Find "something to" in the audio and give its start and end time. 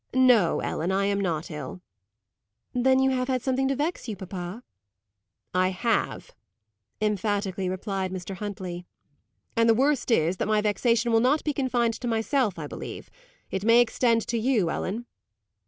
3.43-3.75